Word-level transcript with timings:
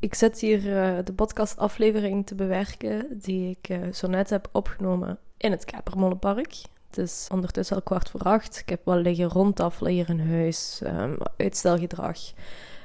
Ik 0.00 0.14
zit 0.14 0.40
hier 0.40 0.66
uh, 0.66 0.98
de 1.04 1.12
podcastaflevering 1.12 2.26
te 2.26 2.34
bewerken 2.34 3.06
die 3.10 3.58
ik 3.58 3.68
uh, 3.68 3.92
zo 3.92 4.06
net 4.06 4.30
heb 4.30 4.48
opgenomen 4.52 5.18
in 5.36 5.50
het 5.50 5.64
Kapermolenpark. 5.64 6.54
Het 6.86 6.98
is 6.98 7.28
ondertussen 7.32 7.76
al 7.76 7.82
kwart 7.82 8.10
voor 8.10 8.20
acht. 8.20 8.58
Ik 8.58 8.68
heb 8.68 8.80
wel 8.84 8.96
liggen 8.96 9.28
rondtafelen 9.28 9.92
hier 9.92 10.08
in 10.08 10.20
huis, 10.20 10.80
um, 10.84 11.16
uitstelgedrag. 11.36 12.18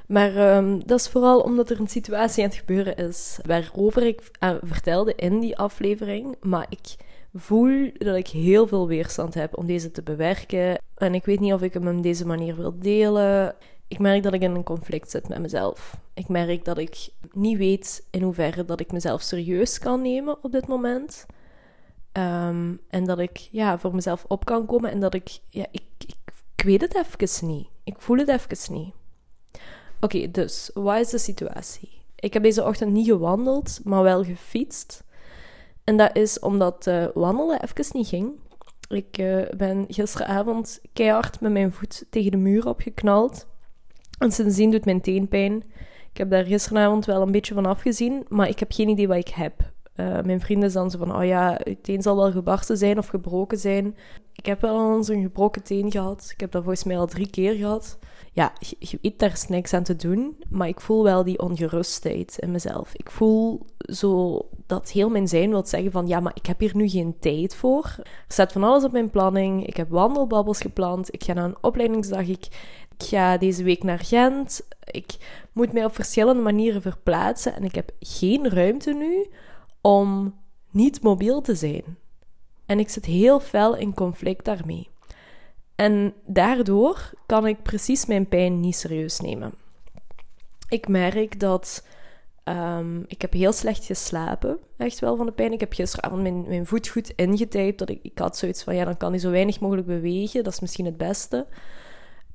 Maar 0.06 0.56
um, 0.56 0.86
dat 0.86 1.00
is 1.00 1.08
vooral 1.08 1.40
omdat 1.40 1.70
er 1.70 1.80
een 1.80 1.88
situatie 1.88 2.42
aan 2.42 2.48
het 2.48 2.58
gebeuren 2.58 2.96
is 2.96 3.38
waarover 3.46 4.06
ik 4.06 4.30
uh, 4.40 4.54
vertelde 4.62 5.14
in 5.14 5.40
die 5.40 5.58
aflevering. 5.58 6.36
Maar 6.40 6.66
ik 6.68 6.94
voel 7.34 7.90
dat 7.98 8.16
ik 8.16 8.28
heel 8.28 8.66
veel 8.66 8.86
weerstand 8.86 9.34
heb 9.34 9.58
om 9.58 9.66
deze 9.66 9.90
te 9.90 10.02
bewerken. 10.02 10.78
En 10.96 11.14
ik 11.14 11.24
weet 11.24 11.40
niet 11.40 11.52
of 11.52 11.62
ik 11.62 11.74
hem 11.74 11.96
op 11.96 12.02
deze 12.02 12.26
manier 12.26 12.56
wil 12.56 12.78
delen. 12.78 13.54
Ik 13.88 13.98
merk 13.98 14.22
dat 14.22 14.32
ik 14.32 14.42
in 14.42 14.54
een 14.54 14.62
conflict 14.62 15.10
zit 15.10 15.28
met 15.28 15.38
mezelf. 15.38 16.00
Ik 16.14 16.28
merk 16.28 16.64
dat 16.64 16.78
ik 16.78 17.08
niet 17.32 17.58
weet 17.58 18.06
in 18.10 18.22
hoeverre 18.22 18.64
dat 18.64 18.80
ik 18.80 18.92
mezelf 18.92 19.22
serieus 19.22 19.78
kan 19.78 20.02
nemen 20.02 20.44
op 20.44 20.52
dit 20.52 20.66
moment. 20.66 21.26
Um, 22.12 22.80
en 22.88 23.04
dat 23.04 23.18
ik 23.18 23.38
ja, 23.38 23.78
voor 23.78 23.94
mezelf 23.94 24.24
op 24.28 24.44
kan 24.44 24.66
komen 24.66 24.90
en 24.90 25.00
dat 25.00 25.14
ik, 25.14 25.38
ja, 25.48 25.66
ik, 25.70 25.82
ik, 25.98 26.16
ik 26.56 26.64
weet 26.64 26.80
het 26.80 26.94
even 26.94 27.46
niet. 27.46 27.68
Ik 27.84 27.94
voel 27.98 28.16
het 28.16 28.28
even 28.28 28.74
niet. 28.74 28.94
Oké, 30.00 30.30
dus, 30.30 30.70
wat 30.74 30.98
is 30.98 31.10
de 31.10 31.18
situatie? 31.18 31.90
Ik 32.16 32.32
heb 32.32 32.42
deze 32.42 32.64
ochtend 32.64 32.92
niet 32.92 33.06
gewandeld, 33.06 33.80
maar 33.84 34.02
wel 34.02 34.24
gefietst. 34.24 35.04
En 35.84 35.96
dat 35.96 36.16
is 36.16 36.38
omdat 36.38 36.86
uh, 36.86 37.06
wandelen 37.14 37.62
even 37.62 37.84
niet 37.92 38.08
ging. 38.08 38.32
Ik 38.88 39.18
uh, 39.18 39.48
ben 39.56 39.84
gisteravond 39.88 40.80
keihard 40.92 41.40
met 41.40 41.52
mijn 41.52 41.72
voet 41.72 42.04
tegen 42.10 42.30
de 42.30 42.36
muur 42.36 42.68
opgeknald. 42.68 43.46
En 44.18 44.32
sindsdien 44.32 44.70
doet 44.70 44.84
mijn 44.84 45.00
teen 45.00 45.28
pijn. 45.28 45.64
Ik 46.12 46.16
heb 46.16 46.30
daar 46.30 46.44
gisteravond 46.44 47.04
wel 47.04 47.22
een 47.22 47.32
beetje 47.32 47.54
van 47.54 47.66
afgezien, 47.66 48.24
maar 48.28 48.48
ik 48.48 48.58
heb 48.58 48.72
geen 48.72 48.88
idee 48.88 49.08
wat 49.08 49.16
ik 49.16 49.28
heb. 49.28 49.74
Uh, 49.96 50.20
mijn 50.22 50.40
vrienden 50.40 50.70
zijn 50.70 50.90
zo 50.90 50.98
van, 50.98 51.16
oh 51.16 51.24
ja, 51.24 51.60
je 51.64 51.80
teen 51.80 52.02
zal 52.02 52.16
wel 52.16 52.30
gebarsten 52.30 52.76
zijn 52.76 52.98
of 52.98 53.06
gebroken 53.06 53.58
zijn. 53.58 53.96
Ik 54.32 54.46
heb 54.46 54.60
wel 54.60 54.96
eens 54.96 55.08
een 55.08 55.22
gebroken 55.22 55.62
teen 55.62 55.90
gehad. 55.90 56.30
Ik 56.32 56.40
heb 56.40 56.52
dat 56.52 56.62
volgens 56.62 56.84
mij 56.84 56.98
al 56.98 57.06
drie 57.06 57.30
keer 57.30 57.54
gehad. 57.54 57.98
Ja, 58.32 58.52
je, 58.58 58.76
je 58.78 58.98
weet 59.02 59.18
daar 59.18 59.44
niks 59.48 59.72
aan 59.72 59.82
te 59.82 59.96
doen, 59.96 60.36
maar 60.48 60.68
ik 60.68 60.80
voel 60.80 61.02
wel 61.02 61.24
die 61.24 61.38
ongerustheid 61.38 62.36
in 62.38 62.50
mezelf. 62.50 62.94
Ik 62.94 63.10
voel 63.10 63.66
zo 63.78 64.40
dat 64.66 64.90
heel 64.90 65.08
mijn 65.08 65.28
zijn 65.28 65.50
wil 65.50 65.66
zeggen 65.66 65.92
van, 65.92 66.06
ja, 66.06 66.20
maar 66.20 66.34
ik 66.34 66.46
heb 66.46 66.60
hier 66.60 66.76
nu 66.76 66.88
geen 66.88 67.16
tijd 67.20 67.54
voor. 67.54 67.94
Er 67.98 68.04
staat 68.28 68.52
van 68.52 68.64
alles 68.64 68.84
op 68.84 68.92
mijn 68.92 69.10
planning. 69.10 69.66
Ik 69.66 69.76
heb 69.76 69.90
wandelbabbels 69.90 70.60
gepland. 70.60 71.14
Ik 71.14 71.24
ga 71.24 71.32
naar 71.32 71.44
een 71.44 71.56
opleidingsdag. 71.60 72.28
Ik, 72.28 72.48
ik 72.98 73.06
ga 73.06 73.36
deze 73.36 73.62
week 73.62 73.82
naar 73.82 73.98
Gent. 73.98 74.66
Ik 74.84 75.16
moet 75.52 75.72
mij 75.72 75.84
op 75.84 75.94
verschillende 75.94 76.42
manieren 76.42 76.82
verplaatsen 76.82 77.54
en 77.54 77.64
ik 77.64 77.74
heb 77.74 77.90
geen 78.00 78.48
ruimte 78.48 78.92
nu 78.92 79.26
om 79.80 80.34
niet 80.70 81.02
mobiel 81.02 81.40
te 81.40 81.54
zijn. 81.54 81.84
En 82.66 82.78
ik 82.78 82.88
zit 82.88 83.04
heel 83.04 83.40
fel 83.40 83.76
in 83.76 83.94
conflict 83.94 84.44
daarmee. 84.44 84.88
En 85.74 86.14
daardoor 86.26 87.10
kan 87.26 87.46
ik 87.46 87.62
precies 87.62 88.06
mijn 88.06 88.28
pijn 88.28 88.60
niet 88.60 88.76
serieus 88.76 89.20
nemen. 89.20 89.52
Ik 90.68 90.88
merk 90.88 91.40
dat 91.40 91.84
um, 92.44 93.04
ik 93.06 93.20
heb 93.22 93.32
heel 93.32 93.52
slecht 93.52 93.84
geslapen, 93.84 94.58
echt 94.76 94.98
wel 94.98 95.16
van 95.16 95.26
de 95.26 95.32
pijn. 95.32 95.52
Ik 95.52 95.60
heb 95.60 95.72
gisteravond 95.72 96.22
mijn, 96.22 96.48
mijn 96.48 96.66
voet 96.66 96.88
goed 96.88 97.10
ingetypt. 97.10 97.78
Dat 97.78 97.88
ik, 97.88 97.98
ik 98.02 98.18
had 98.18 98.36
zoiets 98.36 98.62
van, 98.62 98.74
ja, 98.74 98.84
dan 98.84 98.96
kan 98.96 99.10
hij 99.10 99.18
zo 99.18 99.30
weinig 99.30 99.60
mogelijk 99.60 99.86
bewegen. 99.86 100.44
Dat 100.44 100.52
is 100.52 100.60
misschien 100.60 100.84
het 100.84 100.96
beste. 100.96 101.46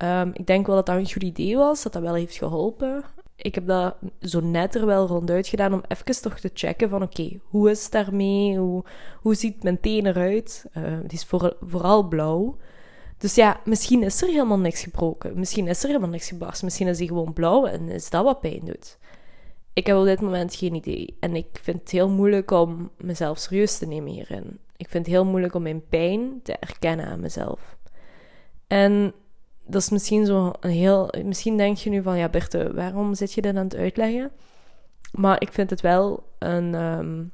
Um, 0.03 0.31
ik 0.33 0.47
denk 0.47 0.67
wel 0.67 0.75
dat 0.75 0.85
dat 0.85 0.95
een 0.95 1.11
goed 1.11 1.23
idee 1.23 1.57
was, 1.57 1.83
dat 1.83 1.93
dat 1.93 2.01
wel 2.01 2.13
heeft 2.13 2.37
geholpen 2.37 3.03
ik 3.41 3.55
heb 3.55 3.67
dat 3.67 3.95
zo 4.21 4.39
net 4.39 4.75
er 4.75 4.85
wel 4.85 5.07
ronduit 5.07 5.47
gedaan 5.47 5.73
om 5.73 5.83
even 5.87 6.21
toch 6.21 6.39
te 6.39 6.51
checken 6.53 6.89
van 6.89 7.01
oké, 7.01 7.39
hoe 7.43 7.69
is 7.69 7.83
het 7.83 7.91
daarmee? 7.91 8.57
Hoe, 8.57 8.83
hoe 9.21 9.35
ziet 9.35 9.63
mijn 9.63 9.79
teen 9.79 10.05
eruit? 10.05 10.65
Uh, 10.77 10.83
die 10.83 11.17
is 11.17 11.25
voor, 11.25 11.57
vooral 11.61 12.07
blauw. 12.07 12.57
Dus 13.17 13.35
ja, 13.35 13.61
misschien 13.65 14.03
is 14.03 14.21
er 14.21 14.27
helemaal 14.27 14.59
niks 14.59 14.83
gebroken. 14.83 15.39
Misschien 15.39 15.67
is 15.67 15.81
er 15.81 15.87
helemaal 15.87 16.09
niks 16.09 16.27
gebarst. 16.27 16.63
Misschien 16.63 16.87
is 16.87 16.97
hij 16.97 17.07
gewoon 17.07 17.33
blauw 17.33 17.65
en 17.65 17.89
is 17.89 18.09
dat 18.09 18.23
wat 18.23 18.41
pijn 18.41 18.61
doet. 18.63 18.97
Ik 19.73 19.87
heb 19.87 19.97
op 19.97 20.05
dit 20.05 20.21
moment 20.21 20.55
geen 20.55 20.73
idee. 20.75 21.17
En 21.19 21.35
ik 21.35 21.47
vind 21.61 21.79
het 21.79 21.91
heel 21.91 22.09
moeilijk 22.09 22.51
om 22.51 22.91
mezelf 22.97 23.37
serieus 23.37 23.77
te 23.77 23.87
nemen 23.87 24.11
hierin. 24.11 24.59
Ik 24.77 24.89
vind 24.89 25.05
het 25.05 25.15
heel 25.15 25.25
moeilijk 25.25 25.53
om 25.53 25.61
mijn 25.61 25.87
pijn 25.87 26.39
te 26.43 26.53
erkennen 26.59 27.05
aan 27.05 27.19
mezelf. 27.19 27.77
En 28.67 29.13
dat 29.71 29.81
is 29.81 29.89
misschien 29.89 30.25
zo 30.25 30.51
een 30.59 30.69
heel. 30.69 31.13
Misschien 31.23 31.57
denk 31.57 31.77
je 31.77 31.89
nu 31.89 32.01
van 32.01 32.17
ja, 32.17 32.29
Berthe, 32.29 32.73
waarom 32.73 33.15
zit 33.15 33.33
je 33.33 33.41
dit 33.41 33.55
aan 33.55 33.63
het 33.63 33.75
uitleggen? 33.75 34.31
Maar 35.11 35.41
ik 35.41 35.51
vind 35.51 35.69
het 35.69 35.81
wel 35.81 36.23
een 36.39 36.73
um, 36.73 37.31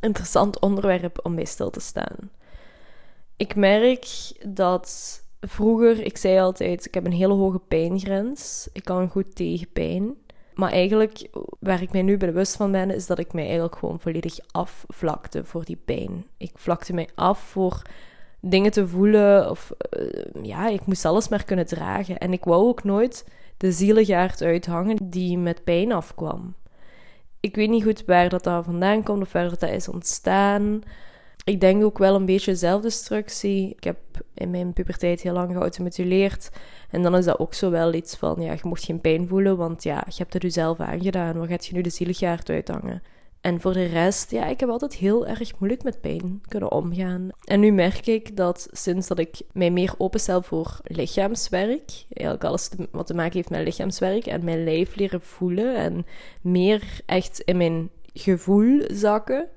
interessant 0.00 0.60
onderwerp 0.60 1.20
om 1.22 1.34
bij 1.34 1.44
stil 1.44 1.70
te 1.70 1.80
staan. 1.80 2.30
Ik 3.36 3.56
merk 3.56 4.06
dat 4.46 5.20
vroeger, 5.40 6.04
ik 6.04 6.16
zei 6.16 6.38
altijd, 6.38 6.86
ik 6.86 6.94
heb 6.94 7.04
een 7.04 7.12
hele 7.12 7.32
hoge 7.32 7.58
pijngrens. 7.58 8.68
Ik 8.72 8.84
kan 8.84 9.08
goed 9.08 9.36
tegen 9.36 9.72
pijn. 9.72 10.14
Maar 10.54 10.70
eigenlijk, 10.70 11.28
waar 11.60 11.82
ik 11.82 11.92
mij 11.92 12.02
nu 12.02 12.16
bewust 12.16 12.56
van 12.56 12.72
ben, 12.72 12.90
is 12.90 13.06
dat 13.06 13.18
ik 13.18 13.32
mij 13.32 13.44
eigenlijk 13.44 13.76
gewoon 13.76 14.00
volledig 14.00 14.38
afvlakte 14.50 15.44
voor 15.44 15.64
die 15.64 15.78
pijn. 15.84 16.26
Ik 16.36 16.52
vlakte 16.54 16.94
mij 16.94 17.08
af 17.14 17.38
voor 17.38 17.82
dingen 18.40 18.70
te 18.70 18.88
voelen. 18.88 19.50
Of 19.50 19.72
uh, 19.98 20.44
ja, 20.44 20.68
ik 20.68 20.86
moest 20.86 21.04
alles 21.04 21.28
maar 21.28 21.44
kunnen 21.44 21.66
dragen. 21.66 22.18
En 22.18 22.32
ik 22.32 22.44
wou 22.44 22.66
ook 22.66 22.84
nooit 22.84 23.24
de 23.56 23.72
zieligaard 23.72 24.42
uithangen 24.42 24.98
die 25.02 25.38
met 25.38 25.64
pijn 25.64 25.92
afkwam. 25.92 26.54
Ik 27.40 27.56
weet 27.56 27.68
niet 27.68 27.82
goed 27.82 28.04
waar 28.06 28.28
dat, 28.28 28.42
vandaan 28.42 29.02
komt 29.02 29.22
of 29.22 29.32
waar 29.32 29.48
dat, 29.48 29.62
is 29.62 29.88
ontstaan. 29.88 30.82
Ik 31.44 31.60
denk 31.60 31.84
ook 31.84 31.98
wel 31.98 32.14
een 32.14 32.26
beetje 32.26 32.54
zelfdestructie. 32.54 33.74
Ik 33.76 33.84
heb 33.84 33.98
in 34.34 34.50
mijn 34.50 34.72
puberteit 34.72 35.20
heel 35.20 35.32
lang 35.32 35.52
geautomutileerd. 35.52 36.50
En 36.90 37.02
dan 37.02 37.16
is 37.16 37.24
dat 37.24 37.38
ook 37.38 37.54
zo 37.54 37.70
wel 37.70 37.94
iets 37.94 38.16
van, 38.16 38.36
ja, 38.40 38.52
je 38.52 38.58
mocht 38.62 38.84
geen 38.84 39.00
pijn 39.00 39.28
voelen, 39.28 39.56
want 39.56 39.82
ja, 39.82 40.04
je 40.08 40.16
hebt 40.16 40.32
het 40.32 40.42
jezelf 40.42 40.80
aangedaan. 40.80 41.38
Waar 41.38 41.48
gaat 41.48 41.66
je 41.66 41.74
nu 41.74 41.80
de 41.80 41.90
zieligaard 41.90 42.50
uithangen? 42.50 43.02
En 43.40 43.60
voor 43.60 43.72
de 43.72 43.84
rest, 43.84 44.30
ja, 44.30 44.46
ik 44.46 44.60
heb 44.60 44.68
altijd 44.68 44.94
heel 44.94 45.26
erg 45.26 45.58
moeilijk 45.58 45.82
met 45.82 46.00
pijn 46.00 46.40
kunnen 46.48 46.72
omgaan. 46.72 47.28
En 47.44 47.60
nu 47.60 47.72
merk 47.72 48.06
ik 48.06 48.36
dat 48.36 48.68
sinds 48.70 49.06
dat 49.06 49.18
ik 49.18 49.40
mij 49.52 49.70
meer 49.70 49.94
openstel 49.98 50.42
voor 50.42 50.80
lichaamswerk, 50.82 52.04
eigenlijk 52.08 52.44
alles 52.44 52.70
wat 52.90 53.06
te 53.06 53.14
maken 53.14 53.32
heeft 53.32 53.50
met 53.50 53.64
lichaamswerk 53.64 54.26
en 54.26 54.44
mijn 54.44 54.64
lijf 54.64 54.96
leren 54.96 55.20
voelen 55.20 55.76
en 55.76 56.06
meer 56.42 57.00
echt 57.06 57.40
in 57.40 57.56
mijn 57.56 57.90
gevoel 58.12 58.82
zakken, 58.86 59.48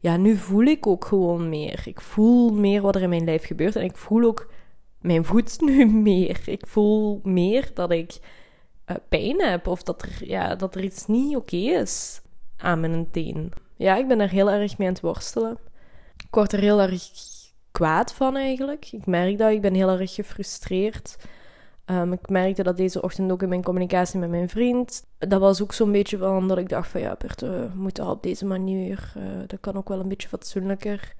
ja, 0.00 0.16
nu 0.16 0.36
voel 0.36 0.64
ik 0.64 0.86
ook 0.86 1.04
gewoon 1.04 1.48
meer. 1.48 1.82
Ik 1.84 2.00
voel 2.00 2.50
meer 2.50 2.82
wat 2.82 2.94
er 2.94 3.02
in 3.02 3.08
mijn 3.08 3.24
lijf 3.24 3.44
gebeurt 3.44 3.76
en 3.76 3.84
ik 3.84 3.96
voel 3.96 4.24
ook 4.24 4.52
mijn 5.00 5.24
voet 5.24 5.60
nu 5.68 5.86
meer. 5.86 6.40
Ik 6.46 6.66
voel 6.66 7.20
meer 7.22 7.70
dat 7.74 7.90
ik 7.90 8.18
uh, 8.86 8.96
pijn 9.08 9.42
heb 9.42 9.66
of 9.66 9.82
dat 9.82 10.02
er, 10.02 10.28
ja, 10.28 10.54
dat 10.54 10.74
er 10.74 10.84
iets 10.84 11.06
niet 11.06 11.36
oké 11.36 11.56
is 11.56 12.22
aan 12.62 12.80
mijn 12.80 13.10
teen. 13.10 13.52
Ja, 13.76 13.96
ik 13.96 14.08
ben 14.08 14.20
er 14.20 14.30
heel 14.30 14.50
erg 14.50 14.78
mee 14.78 14.88
aan 14.88 14.94
het 14.94 15.02
worstelen. 15.02 15.58
Ik 16.16 16.34
word 16.34 16.52
er 16.52 16.60
heel 16.60 16.80
erg 16.80 17.10
kwaad 17.72 18.12
van 18.12 18.36
eigenlijk. 18.36 18.92
Ik 18.92 19.06
merk 19.06 19.38
dat, 19.38 19.50
ik 19.50 19.60
ben 19.60 19.74
heel 19.74 19.88
erg 19.88 20.14
gefrustreerd. 20.14 21.16
Um, 21.86 22.12
ik 22.12 22.28
merkte 22.28 22.62
dat 22.62 22.76
deze 22.76 23.02
ochtend 23.02 23.32
ook 23.32 23.42
in 23.42 23.48
mijn 23.48 23.62
communicatie 23.62 24.18
met 24.18 24.30
mijn 24.30 24.48
vriend. 24.48 25.04
Dat 25.18 25.40
was 25.40 25.62
ook 25.62 25.72
zo'n 25.72 25.92
beetje 25.92 26.18
van 26.18 26.48
dat 26.48 26.58
ik 26.58 26.68
dacht 26.68 26.88
van 26.88 27.00
ja, 27.00 27.16
Bert, 27.18 27.40
we 27.40 27.68
moeten 27.74 28.06
op 28.06 28.22
deze 28.22 28.44
manier. 28.44 29.12
Uh, 29.16 29.22
dat 29.46 29.60
kan 29.60 29.76
ook 29.76 29.88
wel 29.88 30.00
een 30.00 30.08
beetje 30.08 30.28
fatsoenlijker. 30.28 31.14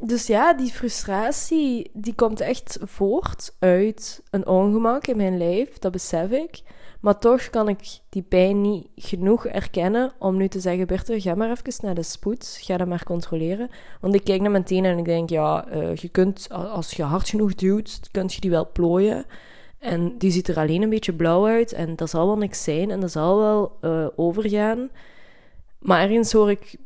Dus 0.00 0.26
ja, 0.26 0.54
die 0.54 0.70
frustratie 0.70 1.90
die 1.92 2.14
komt 2.14 2.40
echt 2.40 2.78
voort 2.82 3.56
uit 3.58 4.22
een 4.30 4.46
ongemak 4.46 5.06
in 5.06 5.16
mijn 5.16 5.38
lijf, 5.38 5.78
dat 5.78 5.92
besef 5.92 6.30
ik. 6.30 6.62
Maar 7.06 7.18
toch 7.18 7.50
kan 7.50 7.68
ik 7.68 7.98
die 8.08 8.22
pijn 8.22 8.60
niet 8.60 8.88
genoeg 8.96 9.46
erkennen 9.46 10.12
om 10.18 10.36
nu 10.36 10.48
te 10.48 10.60
zeggen: 10.60 10.86
Berthe, 10.86 11.20
ga 11.20 11.34
maar 11.34 11.50
even 11.50 11.84
naar 11.84 11.94
de 11.94 12.02
spoed. 12.02 12.58
Ga 12.62 12.76
dat 12.76 12.88
maar 12.88 13.04
controleren. 13.04 13.70
Want 14.00 14.14
ik 14.14 14.24
kijk 14.24 14.40
naar 14.40 14.50
mijn 14.50 14.64
tenen 14.64 14.90
en 14.90 14.98
ik 14.98 15.04
denk: 15.04 15.30
ja, 15.30 15.68
uh, 15.74 15.94
je 15.94 16.08
kunt, 16.08 16.48
als 16.50 16.90
je 16.92 17.02
hard 17.02 17.28
genoeg 17.28 17.54
duwt, 17.54 18.00
kun 18.10 18.24
je 18.26 18.40
die 18.40 18.50
wel 18.50 18.70
plooien. 18.72 19.24
En 19.78 20.18
die 20.18 20.30
ziet 20.30 20.48
er 20.48 20.56
alleen 20.56 20.82
een 20.82 20.88
beetje 20.88 21.12
blauw 21.12 21.46
uit. 21.46 21.72
En 21.72 21.96
dat 21.96 22.10
zal 22.10 22.26
wel 22.26 22.38
niks 22.38 22.64
zijn 22.64 22.90
en 22.90 23.00
dat 23.00 23.12
zal 23.12 23.38
wel 23.38 23.78
uh, 23.80 24.06
overgaan. 24.16 24.90
Maar 25.78 26.00
ergens 26.00 26.32
hoor 26.32 26.50
ik 26.50 26.76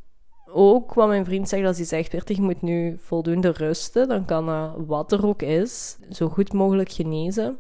ook 0.52 0.94
wat 0.94 1.08
mijn 1.08 1.25
vriend 1.25 1.49
zegt 1.49 1.66
als 1.66 1.76
hij 1.76 1.87
zegt: 1.87 2.11
Berthe, 2.11 2.34
je 2.34 2.43
moet 2.43 2.62
nu 2.62 2.99
voldoende 3.02 3.50
rusten. 3.50 4.08
Dan 4.08 4.25
kan 4.25 4.73
wat 4.87 5.12
er 5.12 5.26
ook 5.26 5.43
is, 5.43 5.99
zo 6.11 6.28
goed 6.28 6.52
mogelijk 6.52 6.93
genezen. 6.93 7.58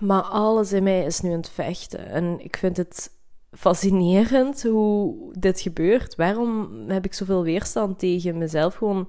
Maar 0.00 0.22
alles 0.22 0.72
in 0.72 0.82
mij 0.82 1.04
is 1.04 1.20
nu 1.20 1.30
aan 1.30 1.36
het 1.36 1.48
vechten. 1.48 2.06
En 2.06 2.44
ik 2.44 2.56
vind 2.56 2.76
het 2.76 3.10
fascinerend 3.50 4.62
hoe 4.62 5.32
dit 5.38 5.60
gebeurt. 5.60 6.14
Waarom 6.14 6.70
heb 6.88 7.04
ik 7.04 7.14
zoveel 7.14 7.42
weerstand 7.42 7.98
tegen 7.98 8.38
mezelf? 8.38 8.74
Gewoon 8.74 9.08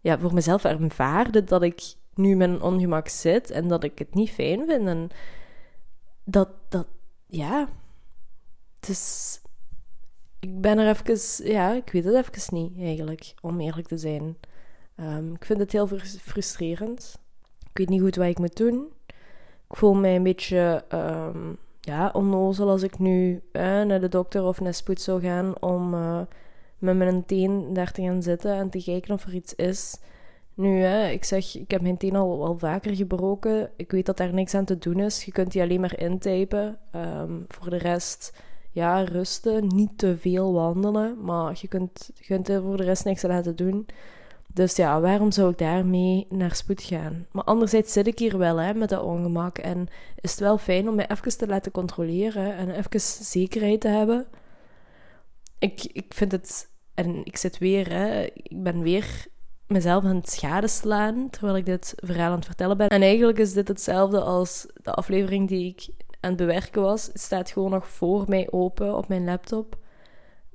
ja, 0.00 0.18
voor 0.18 0.34
mezelf 0.34 0.64
ervaren 0.64 1.46
dat 1.46 1.62
ik 1.62 1.82
nu 2.14 2.42
een 2.42 2.62
ongemak 2.62 3.08
zit 3.08 3.50
en 3.50 3.68
dat 3.68 3.84
ik 3.84 3.98
het 3.98 4.14
niet 4.14 4.30
fijn 4.30 4.66
vind. 4.66 4.86
En 4.86 5.08
dat, 6.24 6.48
dat, 6.68 6.86
ja, 7.26 7.68
Dus 8.80 9.40
ik 10.40 10.60
ben 10.60 10.78
er 10.78 10.88
even, 10.88 11.46
ja, 11.52 11.72
ik 11.72 11.92
weet 11.92 12.04
het 12.04 12.14
even 12.14 12.54
niet 12.54 12.78
eigenlijk, 12.78 13.34
om 13.40 13.60
eerlijk 13.60 13.88
te 13.88 13.98
zijn. 13.98 14.36
Ehm, 14.96 15.34
ik 15.34 15.44
vind 15.44 15.58
het 15.58 15.72
heel 15.72 15.88
frustrerend. 16.20 17.18
Ik 17.60 17.78
weet 17.78 17.88
niet 17.88 18.00
goed 18.00 18.16
wat 18.16 18.26
ik 18.26 18.38
moet 18.38 18.56
doen. 18.56 18.88
Ik 19.70 19.76
voel 19.76 19.94
mij 19.94 20.16
een 20.16 20.22
beetje 20.22 20.84
um, 20.94 21.56
ja, 21.80 22.10
onnozel 22.12 22.68
als 22.68 22.82
ik 22.82 22.98
nu 22.98 23.42
eh, 23.52 23.62
naar 23.62 24.00
de 24.00 24.08
dokter 24.08 24.44
of 24.44 24.60
naar 24.60 24.74
spoed 24.74 25.00
zou 25.00 25.20
gaan 25.20 25.62
om 25.62 25.94
uh, 25.94 26.20
met 26.78 26.96
mijn 26.96 27.24
teen 27.26 27.72
daar 27.72 27.92
te 27.92 28.02
gaan 28.02 28.22
zitten 28.22 28.54
en 28.54 28.70
te 28.70 28.82
kijken 28.82 29.14
of 29.14 29.24
er 29.24 29.34
iets 29.34 29.54
is. 29.54 30.00
Nu, 30.54 30.80
hè, 30.80 31.08
ik 31.08 31.24
zeg, 31.24 31.56
ik 31.56 31.70
heb 31.70 31.80
mijn 31.80 31.96
teen 31.96 32.16
al, 32.16 32.44
al 32.44 32.58
vaker 32.58 32.96
gebroken. 32.96 33.70
Ik 33.76 33.90
weet 33.90 34.06
dat 34.06 34.16
daar 34.16 34.34
niks 34.34 34.54
aan 34.54 34.64
te 34.64 34.78
doen 34.78 35.00
is. 35.00 35.24
Je 35.24 35.32
kunt 35.32 35.52
die 35.52 35.62
alleen 35.62 35.80
maar 35.80 35.98
intypen. 35.98 36.78
Um, 36.96 37.44
voor 37.48 37.70
de 37.70 37.78
rest, 37.78 38.40
ja, 38.70 39.02
rusten. 39.02 39.66
Niet 39.66 39.98
te 39.98 40.16
veel 40.16 40.52
wandelen. 40.52 41.24
Maar 41.24 41.58
je 41.60 41.68
kunt, 41.68 42.10
je 42.14 42.24
kunt 42.24 42.48
er 42.48 42.62
voor 42.62 42.76
de 42.76 42.84
rest 42.84 43.04
niks 43.04 43.24
aan 43.24 43.30
laten 43.30 43.56
doen. 43.56 43.86
Dus 44.52 44.76
ja, 44.76 45.00
waarom 45.00 45.32
zou 45.32 45.50
ik 45.50 45.58
daarmee 45.58 46.26
naar 46.28 46.54
spoed 46.54 46.82
gaan? 46.82 47.26
Maar 47.32 47.44
anderzijds 47.44 47.92
zit 47.92 48.06
ik 48.06 48.18
hier 48.18 48.38
wel 48.38 48.56
hè, 48.56 48.74
met 48.74 48.88
dat 48.88 49.02
ongemak. 49.02 49.58
En 49.58 49.88
is 50.20 50.30
het 50.30 50.40
wel 50.40 50.58
fijn 50.58 50.88
om 50.88 50.94
mij 50.94 51.08
even 51.08 51.38
te 51.38 51.46
laten 51.46 51.72
controleren 51.72 52.56
en 52.56 52.70
even 52.70 53.00
zekerheid 53.00 53.80
te 53.80 53.88
hebben. 53.88 54.26
Ik, 55.58 55.84
ik 55.84 56.14
vind 56.14 56.32
het, 56.32 56.70
en 56.94 57.24
ik 57.24 57.36
zit 57.36 57.58
weer, 57.58 57.88
hè, 57.92 58.22
ik 58.22 58.62
ben 58.62 58.82
weer 58.82 59.26
mezelf 59.66 60.04
aan 60.04 60.16
het 60.16 60.30
schadeslaan 60.30 61.30
terwijl 61.30 61.56
ik 61.56 61.66
dit 61.66 61.92
verhaal 61.96 62.30
aan 62.30 62.36
het 62.36 62.44
vertellen 62.44 62.76
ben. 62.76 62.88
En 62.88 63.02
eigenlijk 63.02 63.38
is 63.38 63.52
dit 63.52 63.68
hetzelfde 63.68 64.20
als 64.20 64.66
de 64.74 64.92
aflevering 64.92 65.48
die 65.48 65.68
ik 65.68 65.88
aan 66.20 66.30
het 66.30 66.38
bewerken 66.38 66.82
was. 66.82 67.06
Het 67.06 67.20
staat 67.20 67.50
gewoon 67.50 67.70
nog 67.70 67.88
voor 67.88 68.24
mij 68.28 68.48
open 68.50 68.96
op 68.96 69.08
mijn 69.08 69.24
laptop. 69.24 69.76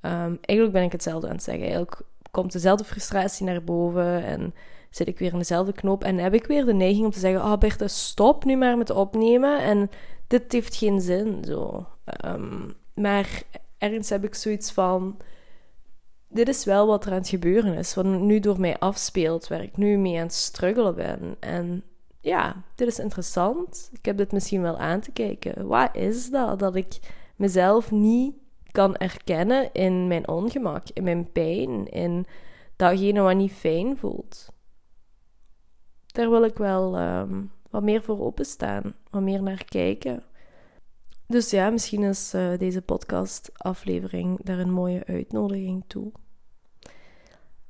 Um, 0.02 0.38
eigenlijk 0.42 0.72
ben 0.72 0.84
ik 0.84 0.92
hetzelfde 0.92 1.28
aan 1.28 1.34
het 1.34 1.44
zeggen. 1.44 1.64
Eigenlijk 1.64 2.02
komt 2.36 2.52
dezelfde 2.52 2.84
frustratie 2.84 3.46
naar 3.46 3.64
boven 3.64 4.24
en 4.24 4.54
zit 4.90 5.08
ik 5.08 5.20
weer 5.20 5.32
in 5.32 5.38
dezelfde 5.38 5.74
knoop. 5.74 6.04
En 6.04 6.18
heb 6.18 6.34
ik 6.34 6.46
weer 6.46 6.66
de 6.66 6.74
neiging 6.74 7.06
om 7.06 7.12
te 7.12 7.20
zeggen: 7.20 7.42
Oh, 7.42 7.58
Bertha, 7.58 7.88
stop 7.88 8.44
nu 8.44 8.56
maar 8.56 8.78
met 8.78 8.90
opnemen. 8.90 9.60
En 9.60 9.90
dit 10.28 10.52
heeft 10.52 10.76
geen 10.76 11.02
zin. 11.02 11.44
Zo. 11.48 11.86
Um, 12.26 12.74
maar 12.94 13.44
ergens 13.78 14.10
heb 14.10 14.24
ik 14.24 14.36
zoiets 14.36 14.72
van: 14.72 15.18
Dit 16.28 16.48
is 16.48 16.66
wel 16.66 16.88
wat 16.88 17.06
er 17.06 17.12
aan 17.12 17.18
het 17.18 17.30
gebeuren 17.30 17.74
is. 17.74 17.94
Wat 17.94 18.06
nu 18.06 18.40
door 18.40 18.60
mij 18.60 18.78
afspeelt, 18.78 19.48
waar 19.48 19.64
ik 19.64 19.78
nu 19.78 19.98
mee 19.98 20.18
aan 20.18 20.26
het 20.26 20.34
struggelen 20.34 20.96
ben. 20.96 21.36
En 21.40 21.84
ja, 22.22 22.64
dit 22.76 22.88
is 22.88 23.00
interessant. 23.00 23.90
Ik 23.94 24.06
heb 24.06 24.18
dit 24.18 24.32
misschien 24.32 24.62
wel 24.62 24.78
aan 24.78 25.00
te 25.00 25.12
kijken. 25.12 25.68
Wat 25.68 25.90
is 25.96 26.30
dat? 26.30 26.60
Dat 26.60 26.76
ik 26.76 27.00
mezelf 27.36 27.92
niet 27.92 28.34
kan 28.75 28.95
erkennen 28.95 29.74
in 29.74 30.07
mijn 30.07 30.27
ongemak, 30.27 30.83
in 30.94 31.04
mijn 31.04 31.31
pijn, 31.31 31.88
in 31.88 32.25
datgene 32.75 33.22
wat 33.22 33.36
niet 33.36 33.51
fijn 33.51 33.98
voelt. 33.98 34.50
Daar 36.06 36.30
wil 36.30 36.44
ik 36.44 36.57
wel 36.57 36.98
ehm, 36.98 37.44
wat 37.69 37.83
meer 37.83 38.01
voor 38.01 38.19
openstaan, 38.19 38.95
wat 39.10 39.22
meer 39.22 39.44
naar 39.44 39.66
kijken. 39.66 40.24
Dus 41.27 41.50
ja, 41.50 41.69
misschien 41.69 42.04
is 42.04 42.33
uh, 42.33 42.57
deze 42.57 42.81
podcast-aflevering 42.81 44.39
daar 44.44 44.60
een 44.60 44.72
mooie 44.72 45.06
uitnodiging 45.06 45.83
toe. 45.88 46.12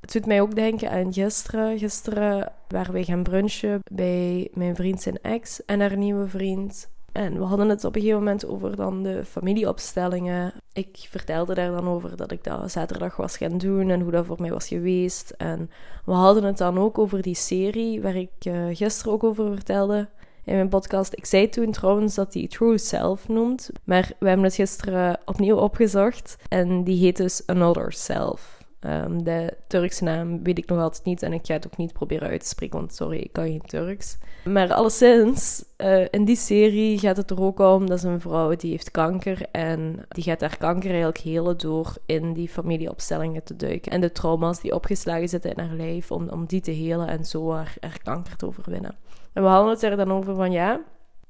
Het 0.00 0.12
doet 0.12 0.26
mij 0.26 0.40
ook 0.40 0.54
denken 0.54 0.90
aan 0.90 1.12
gisteren. 1.12 1.78
Gisteren 1.78 2.52
waren 2.68 2.92
wij 2.92 3.04
gaan 3.04 3.22
brunchen 3.22 3.80
bij 3.92 4.50
mijn 4.52 4.76
vriend 4.76 5.02
zijn 5.02 5.20
ex 5.20 5.64
en 5.64 5.80
haar 5.80 5.96
nieuwe 5.96 6.28
vriend. 6.28 6.88
En 7.16 7.38
we 7.38 7.44
hadden 7.44 7.68
het 7.68 7.84
op 7.84 7.94
een 7.94 8.00
gegeven 8.00 8.22
moment 8.22 8.46
over 8.46 8.76
dan 8.76 9.02
de 9.02 9.24
familieopstellingen. 9.24 10.52
Ik 10.72 11.06
vertelde 11.10 11.54
daar 11.54 11.70
dan 11.70 11.88
over 11.88 12.16
dat 12.16 12.32
ik 12.32 12.44
dat 12.44 12.70
zaterdag 12.70 13.16
was 13.16 13.36
gaan 13.36 13.58
doen 13.58 13.90
en 13.90 14.00
hoe 14.00 14.10
dat 14.10 14.26
voor 14.26 14.40
mij 14.40 14.50
was 14.50 14.68
geweest. 14.68 15.30
En 15.30 15.70
we 16.04 16.12
hadden 16.12 16.44
het 16.44 16.58
dan 16.58 16.78
ook 16.78 16.98
over 16.98 17.22
die 17.22 17.34
serie 17.34 18.02
waar 18.02 18.16
ik 18.16 18.30
uh, 18.46 18.66
gisteren 18.72 19.12
ook 19.12 19.24
over 19.24 19.54
vertelde 19.54 20.08
in 20.44 20.54
mijn 20.54 20.68
podcast. 20.68 21.12
Ik 21.12 21.26
zei 21.26 21.48
toen 21.48 21.70
trouwens 21.70 22.14
dat 22.14 22.32
die 22.32 22.48
True 22.48 22.78
Self 22.78 23.28
noemt, 23.28 23.70
maar 23.84 24.10
we 24.18 24.28
hebben 24.28 24.44
het 24.44 24.54
gisteren 24.54 25.18
opnieuw 25.24 25.56
opgezocht 25.56 26.36
en 26.48 26.84
die 26.84 26.98
heet 26.98 27.16
dus 27.16 27.46
Another 27.46 27.92
Self. 27.92 28.64
Um, 28.80 29.24
de 29.24 29.56
Turkse 29.66 30.04
naam 30.04 30.42
weet 30.42 30.58
ik 30.58 30.68
nog 30.68 30.78
altijd 30.78 31.04
niet 31.04 31.22
en 31.22 31.32
ik 31.32 31.46
ga 31.46 31.52
het 31.52 31.66
ook 31.66 31.76
niet 31.76 31.92
proberen 31.92 32.28
uit 32.28 32.40
te 32.40 32.48
spreken, 32.48 32.78
want 32.78 32.94
sorry, 32.94 33.18
ik 33.18 33.32
kan 33.32 33.44
geen 33.44 33.62
Turks. 33.66 34.18
Maar 34.44 34.72
alleszins, 34.72 35.64
uh, 35.76 36.04
in 36.10 36.24
die 36.24 36.36
serie 36.36 36.98
gaat 36.98 37.16
het 37.16 37.30
er 37.30 37.42
ook 37.42 37.58
om, 37.58 37.86
dat 37.86 37.98
is 37.98 38.04
een 38.04 38.20
vrouw 38.20 38.56
die 38.56 38.70
heeft 38.70 38.90
kanker 38.90 39.46
en 39.50 40.06
die 40.08 40.22
gaat 40.22 40.40
haar 40.40 40.56
kanker 40.56 40.88
eigenlijk 40.88 41.18
helen 41.18 41.58
door 41.58 41.96
in 42.06 42.32
die 42.32 42.48
familieopstellingen 42.48 43.44
te 43.44 43.56
duiken. 43.56 43.92
En 43.92 44.00
de 44.00 44.12
trauma's 44.12 44.60
die 44.60 44.74
opgeslagen 44.74 45.28
zitten 45.28 45.54
in 45.54 45.64
haar 45.64 45.76
lijf, 45.76 46.10
om, 46.10 46.28
om 46.28 46.46
die 46.46 46.60
te 46.60 46.70
helen 46.70 47.08
en 47.08 47.24
zo 47.24 47.52
haar, 47.52 47.76
kanker 48.02 48.36
te 48.36 48.46
overwinnen. 48.46 48.96
En 49.32 49.42
we 49.42 49.48
hadden 49.48 49.70
het 49.70 49.82
er 49.82 49.96
dan 49.96 50.12
over 50.12 50.34
van, 50.34 50.52
ja, 50.52 50.80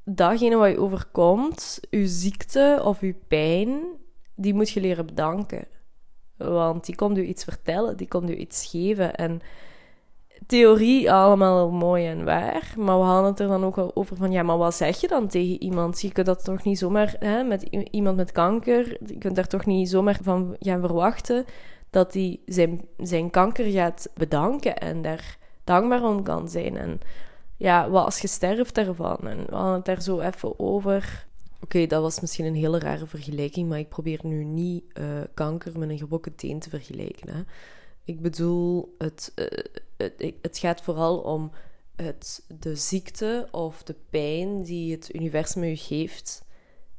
datgene 0.04 0.56
wat 0.56 0.70
je 0.70 0.80
overkomt, 0.80 1.80
je 1.90 2.06
ziekte 2.06 2.80
of 2.84 3.00
je 3.00 3.14
pijn, 3.28 3.80
die 4.34 4.54
moet 4.54 4.70
je 4.70 4.80
leren 4.80 5.06
bedanken. 5.06 5.66
Want 6.36 6.86
die 6.86 6.94
komt 6.94 7.18
u 7.18 7.24
iets 7.24 7.44
vertellen, 7.44 7.96
die 7.96 8.08
komt 8.08 8.30
u 8.30 8.34
iets 8.34 8.66
geven. 8.66 9.14
En 9.14 9.40
theorie 10.46 11.12
allemaal 11.12 11.70
mooi 11.70 12.06
en 12.06 12.24
waar. 12.24 12.74
Maar 12.76 12.98
we 12.98 13.04
hadden 13.04 13.30
het 13.30 13.40
er 13.40 13.48
dan 13.48 13.64
ook 13.64 13.90
over 13.94 14.16
van, 14.16 14.32
ja, 14.32 14.42
maar 14.42 14.58
wat 14.58 14.74
zeg 14.74 15.00
je 15.00 15.08
dan 15.08 15.28
tegen 15.28 15.62
iemand? 15.62 16.00
Je 16.00 16.12
kunt 16.12 16.26
dat 16.26 16.44
toch 16.44 16.64
niet 16.64 16.78
zomaar, 16.78 17.16
hè, 17.18 17.42
met 17.42 17.62
iemand 17.90 18.16
met 18.16 18.32
kanker, 18.32 18.98
je 19.06 19.18
kunt 19.18 19.36
daar 19.36 19.46
toch 19.46 19.66
niet 19.66 19.88
zomaar 19.88 20.18
van 20.22 20.56
gaan 20.58 20.80
verwachten 20.80 21.44
dat 21.90 22.14
hij 22.14 22.40
zijn, 22.46 22.80
zijn 22.96 23.30
kanker 23.30 23.64
gaat 23.64 24.08
bedanken 24.14 24.78
en 24.78 25.02
daar 25.02 25.38
dankbaar 25.64 26.04
om 26.04 26.22
kan 26.22 26.48
zijn. 26.48 26.76
En 26.76 27.00
ja, 27.56 27.90
wat 27.90 28.04
als 28.04 28.18
je 28.18 28.28
sterft 28.28 28.74
daarvan? 28.74 29.18
En 29.20 29.36
we 29.46 29.54
hadden 29.54 29.74
het 29.74 29.84
daar 29.84 30.02
zo 30.02 30.20
even 30.20 30.58
over. 30.58 31.26
Oké, 31.62 31.86
dat 31.86 32.02
was 32.02 32.20
misschien 32.20 32.44
een 32.44 32.54
hele 32.54 32.78
rare 32.78 33.06
vergelijking, 33.06 33.68
maar 33.68 33.78
ik 33.78 33.88
probeer 33.88 34.20
nu 34.22 34.44
niet 34.44 34.84
uh, 34.94 35.04
kanker 35.34 35.78
met 35.78 35.88
een 35.90 35.98
gebroken 35.98 36.34
teen 36.34 36.58
te 36.58 36.70
vergelijken. 36.70 37.28
Hè. 37.34 37.42
Ik 38.06 38.20
bedoel, 38.20 38.94
het, 38.98 39.32
uh, 39.34 39.46
het, 39.96 40.34
het, 40.42 40.58
gaat 40.58 40.82
vooral 40.82 41.18
om 41.18 41.50
het, 41.96 42.44
de 42.60 42.76
ziekte 42.76 43.48
of 43.50 43.82
de 43.82 43.94
pijn 44.10 44.62
die 44.62 44.92
het 44.92 45.14
universum 45.14 45.64
je 45.64 45.76
geeft. 45.76 46.44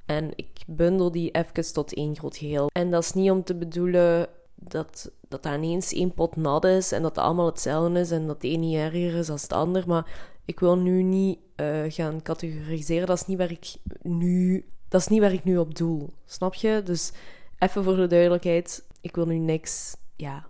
En 0.05 0.31
ik 0.35 0.51
bundel 0.67 1.11
die 1.11 1.31
even 1.31 1.73
tot 1.73 1.93
één 1.93 2.15
groot 2.15 2.37
geheel. 2.37 2.69
En 2.73 2.91
dat 2.91 3.03
is 3.03 3.13
niet 3.13 3.31
om 3.31 3.43
te 3.43 3.55
bedoelen 3.55 4.19
dat 4.19 4.31
dat, 4.55 5.11
dat 5.27 5.45
ineens 5.45 5.93
één 5.93 6.13
pot 6.13 6.35
nat 6.35 6.63
is 6.63 6.91
en 6.91 7.01
dat 7.01 7.15
het 7.15 7.25
allemaal 7.25 7.45
hetzelfde 7.45 7.99
is 7.99 8.11
en 8.11 8.27
dat 8.27 8.41
de 8.41 8.49
een 8.49 8.59
niet 8.59 8.75
erger 8.75 9.15
is 9.15 9.27
dan 9.27 9.35
het 9.35 9.53
ander. 9.53 9.83
Maar 9.87 10.35
ik 10.45 10.59
wil 10.59 10.77
nu 10.77 11.03
niet 11.03 11.39
uh, 11.55 11.83
gaan 11.87 12.21
categoriseren. 12.21 13.07
Dat 13.07 13.17
is 13.17 13.25
niet 13.25 13.37
waar 13.37 13.51
ik 13.51 13.75
nu, 14.01 14.65
dat 14.87 15.01
is 15.01 15.07
niet 15.07 15.21
waar 15.21 15.33
ik 15.33 15.43
nu 15.43 15.57
op 15.57 15.75
doel. 15.75 16.13
Snap 16.25 16.53
je? 16.53 16.81
Dus 16.83 17.11
even 17.59 17.83
voor 17.83 17.95
de 17.95 18.07
duidelijkheid, 18.07 18.85
ik 19.01 19.15
wil 19.15 19.25
nu 19.25 19.37
niks, 19.37 19.95
ja, 20.15 20.49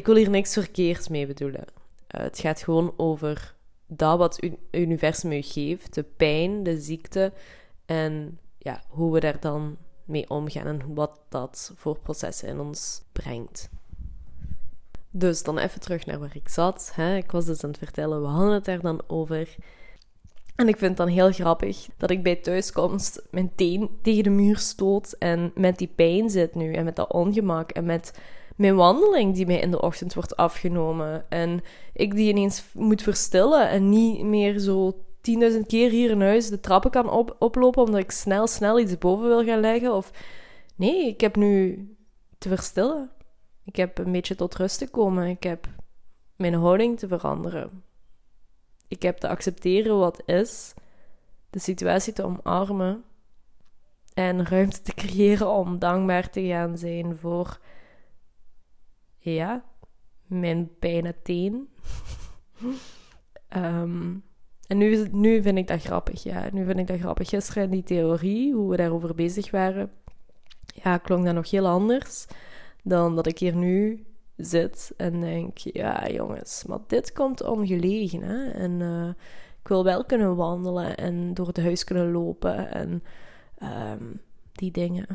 ik 0.00 0.06
wil 0.06 0.14
hier 0.14 0.30
niks 0.30 0.52
verkeerds 0.52 1.08
mee 1.08 1.26
bedoelen. 1.26 1.64
Uh, 1.64 2.20
het 2.20 2.38
gaat 2.38 2.62
gewoon 2.62 2.94
over 2.96 3.54
dat 3.86 4.18
wat 4.18 4.36
het 4.40 4.52
universum 4.70 5.32
u 5.32 5.42
geeft, 5.42 5.94
de 5.94 6.02
pijn, 6.02 6.62
de 6.62 6.80
ziekte 6.80 7.32
en 7.86 8.38
ja, 8.58 8.82
hoe 8.88 9.12
we 9.12 9.20
daar 9.20 9.40
dan 9.40 9.76
mee 10.04 10.30
omgaan 10.30 10.66
en 10.66 10.94
wat 10.94 11.20
dat 11.28 11.72
voor 11.76 11.98
processen 11.98 12.48
in 12.48 12.60
ons 12.60 13.02
brengt. 13.12 13.70
Dus 15.10 15.42
dan 15.42 15.58
even 15.58 15.80
terug 15.80 16.06
naar 16.06 16.18
waar 16.18 16.36
ik 16.36 16.48
zat. 16.48 16.90
Hè. 16.94 17.16
Ik 17.16 17.30
was 17.30 17.44
dus 17.44 17.64
aan 17.64 17.70
het 17.70 17.78
vertellen, 17.78 18.20
we 18.20 18.28
hadden 18.28 18.54
het 18.54 18.64
daar 18.64 18.80
dan 18.80 19.02
over. 19.06 19.56
En 20.56 20.68
ik 20.68 20.76
vind 20.76 20.98
het 20.98 21.06
dan 21.06 21.16
heel 21.16 21.32
grappig 21.32 21.88
dat 21.96 22.10
ik 22.10 22.22
bij 22.22 22.36
thuiskomst 22.36 23.22
mijn 23.30 23.54
teen 23.54 23.90
tegen 24.02 24.22
de 24.22 24.30
muur 24.30 24.58
stoot 24.58 25.12
en 25.12 25.52
met 25.54 25.78
die 25.78 25.92
pijn 25.94 26.30
zit 26.30 26.54
nu 26.54 26.72
en 26.72 26.84
met 26.84 26.96
dat 26.96 27.12
ongemak 27.12 27.70
en 27.70 27.84
met 27.84 28.12
mijn 28.60 28.76
wandeling 28.76 29.34
die 29.34 29.46
mij 29.46 29.58
in 29.58 29.70
de 29.70 29.80
ochtend 29.80 30.14
wordt 30.14 30.36
afgenomen. 30.36 31.30
En 31.30 31.62
ik 31.92 32.14
die 32.14 32.28
ineens 32.28 32.64
moet 32.74 33.02
verstillen 33.02 33.68
en 33.68 33.88
niet 33.88 34.22
meer 34.22 34.58
zo 34.58 35.04
10.000 35.52 35.66
keer 35.66 35.90
hier 35.90 36.10
in 36.10 36.20
huis 36.20 36.48
de 36.48 36.60
trappen 36.60 36.90
kan 36.90 37.10
op 37.10 37.36
oplopen 37.38 37.82
omdat 37.82 38.00
ik 38.00 38.10
snel, 38.10 38.46
snel 38.46 38.80
iets 38.80 38.98
boven 38.98 39.28
wil 39.28 39.44
gaan 39.44 39.60
leggen. 39.60 39.94
Of 39.94 40.10
nee, 40.76 41.06
ik 41.06 41.20
heb 41.20 41.36
nu 41.36 41.88
te 42.38 42.48
verstillen. 42.48 43.10
Ik 43.64 43.76
heb 43.76 43.98
een 43.98 44.12
beetje 44.12 44.34
tot 44.34 44.54
rust 44.54 44.78
te 44.78 44.90
komen. 44.90 45.26
Ik 45.28 45.42
heb 45.42 45.66
mijn 46.36 46.54
houding 46.54 46.98
te 46.98 47.08
veranderen. 47.08 47.82
Ik 48.88 49.02
heb 49.02 49.18
te 49.18 49.28
accepteren 49.28 49.98
wat 49.98 50.22
is, 50.26 50.74
de 51.50 51.58
situatie 51.58 52.12
te 52.12 52.24
omarmen 52.24 53.04
en 54.14 54.46
ruimte 54.46 54.82
te 54.82 54.94
creëren 54.94 55.50
om 55.50 55.78
dankbaar 55.78 56.30
te 56.30 56.46
gaan 56.46 56.78
zijn 56.78 57.16
voor, 57.16 57.58
ja, 59.20 59.64
mijn 60.26 60.70
pijne 60.78 61.14
teen. 61.22 61.68
Ehm, 63.48 64.14
en 64.66 64.78
nu, 64.78 65.08
nu 65.12 65.42
vind 65.42 65.58
ik 65.58 65.66
dat 65.66 65.82
grappig, 65.82 66.22
ja. 66.22 66.48
Nu 66.52 66.64
vind 66.64 66.78
ik 66.78 66.86
dat 66.86 66.98
grappig. 66.98 67.28
Gisteren 67.28 67.70
die 67.70 67.82
theorie, 67.82 68.54
hoe 68.54 68.70
we 68.70 68.76
daarover 68.76 69.14
bezig 69.14 69.50
waren, 69.50 69.90
ja, 70.82 70.98
klonk 70.98 71.24
dat 71.24 71.34
nog 71.34 71.50
heel 71.50 71.66
anders 71.66 72.26
dan 72.82 73.16
dat 73.16 73.26
ik 73.26 73.38
hier 73.38 73.56
nu 73.56 74.04
zit 74.36 74.92
en 74.96 75.20
denk, 75.20 75.58
ja 75.58 76.08
jongens, 76.08 76.64
maar 76.64 76.78
dit 76.86 77.12
komt 77.12 77.42
ongelegen. 77.42 78.22
Hè? 78.22 78.50
En 78.50 78.80
uh, 78.80 79.08
ik 79.60 79.68
wil 79.68 79.84
wel 79.84 80.04
kunnen 80.04 80.36
wandelen 80.36 80.96
en 80.96 81.34
door 81.34 81.46
het 81.46 81.60
huis 81.60 81.84
kunnen 81.84 82.10
lopen 82.10 82.72
en 82.72 83.02
um, 83.62 84.20
die 84.52 84.70
dingen. 84.70 85.06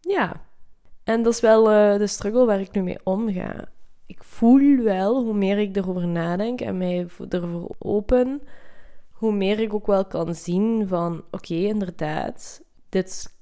ja, 0.00 0.40
en 1.04 1.22
dat 1.22 1.32
is 1.32 1.40
wel 1.40 1.72
uh, 1.72 1.98
de 1.98 2.06
struggle 2.06 2.44
waar 2.44 2.60
ik 2.60 2.72
nu 2.72 2.82
mee 2.82 2.98
omga. 3.02 3.68
Ik 4.06 4.24
voel 4.24 4.82
wel, 4.82 5.22
hoe 5.22 5.34
meer 5.34 5.58
ik 5.58 5.76
erover 5.76 6.06
nadenk 6.06 6.60
en 6.60 6.78
mij 6.78 7.06
ervoor 7.28 7.74
open, 7.78 8.42
hoe 9.10 9.32
meer 9.32 9.58
ik 9.60 9.74
ook 9.74 9.86
wel 9.86 10.04
kan 10.04 10.34
zien 10.34 10.88
van, 10.88 11.24
oké, 11.30 11.54
inderdaad, 11.54 12.62
dit 12.88 13.34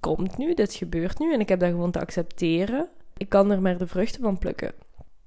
komt 0.00 0.38
nu, 0.38 0.54
dit 0.54 0.74
gebeurt 0.74 1.18
nu 1.18 1.32
en 1.32 1.40
ik 1.40 1.48
heb 1.48 1.60
dat 1.60 1.70
gewoon 1.70 1.90
te 1.90 2.00
accepteren. 2.00 2.88
Ik 3.16 3.28
kan 3.28 3.50
er 3.50 3.62
maar 3.62 3.78
de 3.78 3.86
vruchten 3.86 4.22
van 4.22 4.38
plukken. 4.38 4.72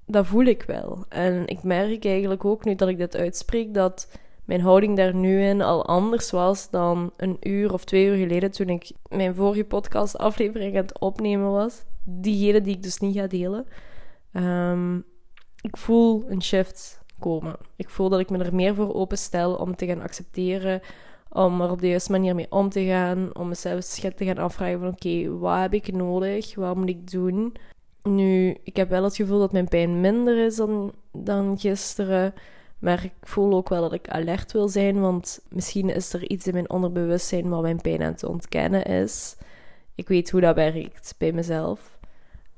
Dat 0.06 0.26
voel 0.26 0.44
ik 0.44 0.62
wel. 0.62 1.04
En 1.08 1.46
ik 1.46 1.62
merk 1.62 2.04
eigenlijk 2.04 2.44
ook 2.44 2.64
nu 2.64 2.74
dat 2.74 2.88
ik 2.88 2.98
dit 2.98 3.16
uitspreek, 3.16 3.74
dat 3.74 4.08
mijn 4.44 4.60
houding 4.60 4.96
daar 4.96 5.14
nu 5.14 5.42
in 5.42 5.62
al 5.62 5.86
anders 5.86 6.30
was 6.30 6.70
dan 6.70 7.12
een 7.16 7.36
uur 7.40 7.72
of 7.72 7.84
twee 7.84 8.06
uur 8.06 8.16
geleden 8.16 8.50
toen 8.50 8.68
ik 8.68 8.92
mijn 9.08 9.34
vorige 9.34 9.64
podcast 9.64 10.18
aflevering 10.18 10.76
aan 10.76 10.82
het 10.82 11.00
opnemen 11.00 11.50
was. 11.50 11.84
Diegene 12.04 12.60
die 12.60 12.74
ik 12.74 12.82
dus 12.82 12.98
niet 12.98 13.16
ga 13.16 13.26
delen. 13.26 13.66
Um, 14.32 15.04
ik 15.60 15.76
voel 15.76 16.24
een 16.28 16.42
shift 16.42 17.00
komen. 17.18 17.56
Ik 17.76 17.90
voel 17.90 18.08
dat 18.08 18.20
ik 18.20 18.30
me 18.30 18.44
er 18.44 18.54
meer 18.54 18.74
voor 18.74 18.94
openstel 18.94 19.54
om 19.54 19.76
te 19.76 19.86
gaan 19.86 20.00
accepteren, 20.00 20.80
om 21.28 21.60
er 21.60 21.70
op 21.70 21.80
de 21.80 21.88
juiste 21.88 22.10
manier 22.10 22.34
mee 22.34 22.50
om 22.50 22.68
te 22.68 22.84
gaan, 22.84 23.30
om 23.32 23.48
mezelf 23.48 23.84
te 23.84 24.24
gaan 24.24 24.38
afvragen 24.38 24.78
van 24.78 24.88
oké, 24.88 25.38
wat 25.38 25.60
heb 25.60 25.74
ik 25.74 25.92
nodig, 25.92 26.54
wat 26.54 26.76
moet 26.76 26.88
ik 26.88 27.10
doen? 27.10 27.54
Nu, 28.02 28.56
ik 28.64 28.76
heb 28.76 28.88
wel 28.88 29.04
het 29.04 29.16
gevoel 29.16 29.38
dat 29.38 29.52
mijn 29.52 29.68
pijn 29.68 30.00
minder 30.00 30.44
is 30.44 30.56
dan, 30.56 30.92
dan 31.12 31.58
gisteren. 31.58 32.34
Maar 32.80 33.04
ik 33.04 33.12
voel 33.20 33.54
ook 33.54 33.68
wel 33.68 33.80
dat 33.80 33.92
ik 33.92 34.08
alert 34.08 34.52
wil 34.52 34.68
zijn, 34.68 35.00
want 35.00 35.40
misschien 35.48 35.94
is 35.94 36.12
er 36.12 36.30
iets 36.30 36.46
in 36.46 36.52
mijn 36.52 36.70
onderbewustzijn 36.70 37.48
wat 37.48 37.62
mijn 37.62 37.80
pijn 37.80 38.02
aan 38.02 38.12
het 38.12 38.24
ontkennen 38.24 38.84
is. 38.84 39.36
Ik 39.94 40.08
weet 40.08 40.30
hoe 40.30 40.40
dat 40.40 40.54
werkt 40.54 41.14
bij 41.18 41.32
mezelf. 41.32 41.98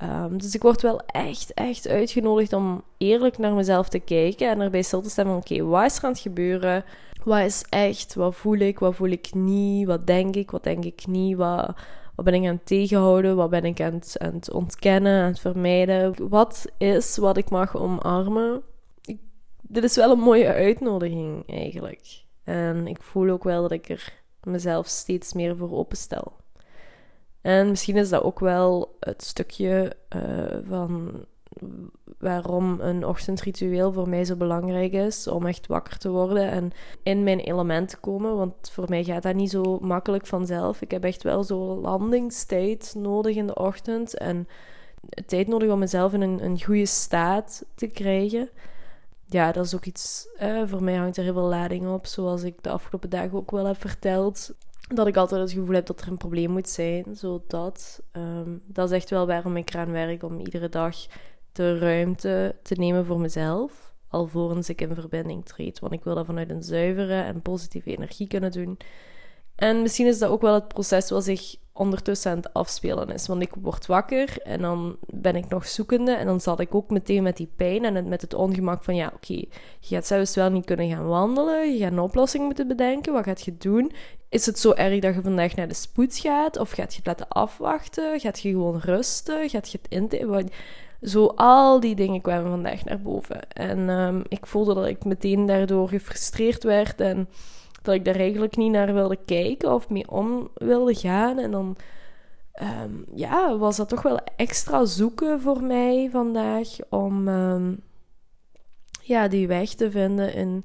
Um, 0.03 0.39
dus 0.39 0.55
ik 0.55 0.63
word 0.63 0.83
wel 0.83 1.01
echt, 1.07 1.55
echt 1.55 1.89
uitgenodigd 1.89 2.53
om 2.53 2.83
eerlijk 2.99 3.39
naar 3.39 3.53
mezelf 3.53 3.89
te 3.89 3.99
kijken 3.99 4.49
en 4.49 4.61
erbij 4.61 4.83
stil 4.83 5.01
te 5.03 5.11
staan 5.11 5.27
van 5.27 5.37
oké, 5.37 5.63
wat 5.63 5.85
is 5.85 5.99
er 5.99 6.05
aan 6.05 6.11
het 6.11 6.21
gebeuren? 6.21 6.85
Wat 7.25 7.39
is 7.39 7.65
echt? 7.69 8.15
Wat 8.15 8.35
voel 8.35 8.59
ik? 8.59 8.79
Wat 8.79 8.95
voel 8.95 9.09
ik 9.09 9.35
niet? 9.35 9.87
Wat 9.87 10.07
denk 10.07 10.37
ik? 10.37 10.51
Wat 10.51 10.65
denk 10.65 10.85
ik 10.85 11.07
niet? 11.07 11.37
Wat, 11.37 11.75
ben 12.15 12.35
ik 12.35 12.47
aan 12.47 12.55
het 12.55 12.67
tegenhouden? 12.67 13.37
Wat 13.37 13.51
ben 13.51 13.65
ik 13.65 13.81
aan 13.81 13.93
het, 13.93 14.17
aan 14.19 14.35
het 14.35 14.51
ontkennen, 14.51 15.23
aan 15.23 15.29
het 15.29 15.41
vermijden? 15.41 16.29
Wat 16.29 16.65
is 16.79 17.17
wat 17.17 17.37
ik 17.37 17.51
mag 17.51 17.77
omarmen? 17.77 18.63
Dit 19.73 19.85
is 19.85 19.97
wel 19.97 20.11
een 20.11 20.19
mooie 20.19 20.53
uitnodiging 20.53 21.49
eigenlijk. 21.49 22.25
En 22.45 22.87
ik 22.87 23.03
voel 23.03 23.31
ook 23.31 23.45
wel 23.45 23.63
dat 23.63 23.71
ik 23.71 23.89
er 23.89 24.23
mezelf 24.43 24.87
steeds 24.87 25.33
meer 25.33 25.57
voor 25.57 25.73
openstel. 25.73 26.33
En 27.41 27.69
misschien 27.69 27.97
is 27.97 28.09
dat 28.09 28.23
ook 28.23 28.41
wel 28.41 28.97
het 29.01 29.23
stukje 29.23 29.97
uh, 30.17 30.59
van 30.69 31.25
waarom 32.19 32.81
een 32.81 33.07
ochtendritueel 33.07 33.93
voor 33.93 34.09
mij 34.09 34.25
zo 34.25 34.37
belangrijk 34.37 34.93
is. 34.93 35.27
Om 35.27 35.47
echt 35.47 35.67
wakker 35.67 35.99
te 35.99 36.11
worden 36.11 36.51
en 36.51 36.71
in 37.03 37.23
mijn 37.23 37.41
element 37.41 37.89
te 37.89 37.97
komen. 37.97 38.37
Want 38.37 38.71
voor 38.71 38.89
mij 38.89 39.05
gaat 39.05 39.23
dat 39.23 39.35
niet 39.35 39.51
zo 39.51 39.79
makkelijk 39.79 40.27
vanzelf. 40.27 40.81
Ik 40.81 40.91
heb 40.91 41.05
echt 41.05 41.23
wel 41.23 41.45
zo 41.45 41.57
landingstijd 41.81 42.95
nodig 42.97 43.37
in 43.37 43.47
de 43.47 43.55
ochtend. 43.55 44.19
En 44.19 44.49
tijd 45.27 45.47
nodig 45.47 45.71
om 45.71 45.79
mezelf 45.79 46.13
in 46.13 46.21
een, 46.21 46.45
een 46.45 46.63
goede 46.63 46.87
staat 46.87 47.65
te 47.75 47.87
krijgen. 47.87 48.49
Ja, 49.33 49.53
dat 49.53 49.65
is 49.65 49.75
ook 49.75 49.85
iets. 49.85 50.29
Voor 50.65 50.83
mij 50.83 50.95
hangt 50.95 51.17
er 51.17 51.23
heel 51.23 51.33
veel 51.33 51.43
lading 51.43 51.89
op. 51.89 52.07
Zoals 52.07 52.43
ik 52.43 52.63
de 52.63 52.71
afgelopen 52.71 53.11
dagen 53.11 53.39
ook 53.39 53.51
wel 53.51 53.67
heb 53.67 53.81
verteld 53.81 54.55
dat 54.95 55.07
ik 55.07 55.17
altijd 55.17 55.41
het 55.41 55.53
gevoel 55.53 55.75
heb 55.75 55.87
dat 55.87 56.01
er 56.01 56.09
een 56.09 56.17
probleem 56.17 56.51
moet 56.51 56.69
zijn. 56.69 57.17
Zo 57.17 57.45
dat. 57.47 58.03
Um, 58.13 58.63
dat 58.67 58.91
is 58.91 58.97
echt 58.97 59.11
wel 59.11 59.27
waarom 59.27 59.57
ik 59.57 59.75
eraan 59.75 59.91
werk 59.91 60.23
om 60.23 60.39
iedere 60.39 60.69
dag 60.69 60.97
de 61.53 61.79
ruimte 61.79 62.57
te 62.63 62.75
nemen 62.75 63.07
voor 63.07 63.21
mezelf. 63.21 63.95
Alvorens 64.09 64.69
ik 64.69 64.81
in 64.81 64.95
verbinding 64.95 65.45
treed. 65.45 65.79
Want 65.79 65.93
ik 65.93 66.05
wil 66.05 66.15
dat 66.15 66.27
vanuit 66.27 66.51
een 66.51 66.63
zuivere 66.63 67.21
en 67.23 67.43
positieve 67.43 67.91
energie 67.91 68.27
kunnen 68.27 68.51
doen. 68.51 68.79
En 69.55 69.83
misschien 69.83 70.07
is 70.07 70.19
dat 70.19 70.31
ook 70.31 70.43
wel 70.43 70.55
het 70.55 70.69
proces 70.69 71.11
wat 71.11 71.25
zich 71.25 71.57
ondertussen 71.73 72.31
aan 72.31 72.37
het 72.37 72.53
afspelen 72.53 73.09
is. 73.09 73.27
Want 73.27 73.43
ik 73.43 73.53
word 73.61 73.87
wakker 73.87 74.39
en 74.43 74.61
dan 74.61 74.97
ben 75.07 75.37
ik 75.37 75.49
nog 75.49 75.69
zoekende. 75.69 76.13
En 76.13 76.27
dan 76.27 76.41
zat 76.41 76.61
ik 76.61 76.75
ook 76.75 76.91
meteen 76.91 77.23
met 77.23 77.37
die 77.37 77.51
pijn 77.57 77.85
en 77.85 78.09
met 78.09 78.21
het 78.21 78.35
ongemak 78.35 78.85
van... 78.85 78.95
Ja, 78.95 79.13
oké, 79.15 79.35
je 79.35 79.49
gaat 79.81 80.07
zelfs 80.07 80.35
wel 80.35 80.51
niet 80.51 80.65
kunnen 80.65 80.89
gaan 80.89 81.07
wandelen. 81.07 81.73
Je 81.73 81.79
gaat 81.79 81.93
een 81.93 81.99
oplossing 81.99 82.45
moeten 82.45 82.69
bedenken. 82.69 83.13
Wat 83.13 83.25
gaat 83.25 83.43
je 83.43 83.57
doen? 83.59 83.93
Is 84.29 84.47
het 84.47 84.59
zo 84.59 84.73
erg 84.73 85.01
dat 85.01 85.15
je 85.15 85.23
vandaag 85.23 85.55
naar 85.55 85.69
de 85.69 85.75
spoed 85.75 86.17
gaat? 86.17 86.59
Of 86.59 86.71
gaat 86.71 86.93
je 86.93 86.99
het 86.99 87.07
laten 87.07 87.29
afwachten? 87.29 88.21
Gaat 88.21 88.41
je 88.41 88.51
gewoon 88.51 88.79
rusten? 88.79 89.49
Gaat 89.49 89.71
je 89.71 89.79
het 89.83 90.11
in... 90.11 90.51
Zo 91.03 91.27
al 91.27 91.81
die 91.81 91.95
dingen 91.95 92.21
kwamen 92.21 92.51
vandaag 92.51 92.85
naar 92.85 93.01
boven. 93.01 93.51
En 93.53 93.89
um, 93.89 94.23
ik 94.29 94.47
voelde 94.47 94.75
dat 94.75 94.87
ik 94.87 95.05
meteen 95.05 95.47
daardoor 95.47 95.89
gefrustreerd 95.89 96.63
werd 96.63 97.01
en 97.01 97.29
dat 97.83 97.95
ik 97.95 98.05
daar 98.05 98.17
eigenlijk 98.17 98.57
niet 98.57 98.73
naar 98.73 98.95
wilde 98.95 99.19
kijken 99.25 99.75
of 99.75 99.89
mee 99.89 100.11
om 100.11 100.49
wilde 100.55 100.95
gaan. 100.95 101.39
En 101.39 101.51
dan 101.51 101.77
um, 102.63 103.05
ja, 103.15 103.57
was 103.57 103.77
dat 103.77 103.89
toch 103.89 104.03
wel 104.03 104.19
extra 104.37 104.85
zoeken 104.85 105.41
voor 105.41 105.63
mij 105.63 106.09
vandaag 106.11 106.69
om 106.89 107.29
um, 107.29 107.83
ja, 109.03 109.29
die 109.29 109.47
weg 109.47 109.75
te 109.75 109.91
vinden 109.91 110.35
in 110.35 110.65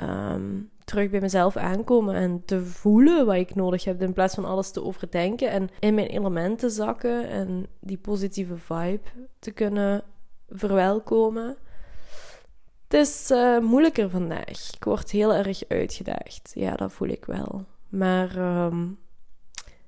um, 0.00 0.70
terug 0.84 1.10
bij 1.10 1.20
mezelf 1.20 1.56
aankomen 1.56 2.14
en 2.14 2.42
te 2.44 2.64
voelen 2.64 3.26
wat 3.26 3.34
ik 3.34 3.54
nodig 3.54 3.84
heb 3.84 4.02
in 4.02 4.12
plaats 4.12 4.34
van 4.34 4.44
alles 4.44 4.70
te 4.70 4.84
overdenken 4.84 5.50
en 5.50 5.68
in 5.80 5.94
mijn 5.94 6.06
elementen 6.06 6.70
zakken 6.70 7.28
en 7.28 7.66
die 7.80 7.98
positieve 7.98 8.56
vibe 8.56 9.08
te 9.38 9.50
kunnen 9.50 10.02
verwelkomen. 10.48 11.56
Het 12.92 13.00
is 13.00 13.30
uh, 13.30 13.58
moeilijker 13.58 14.10
vandaag. 14.10 14.72
Ik 14.74 14.84
word 14.84 15.10
heel 15.10 15.34
erg 15.34 15.62
uitgedaagd. 15.68 16.50
Ja, 16.54 16.74
dat 16.74 16.92
voel 16.92 17.08
ik 17.08 17.24
wel. 17.24 17.64
Maar 17.88 18.36
um, 18.66 18.98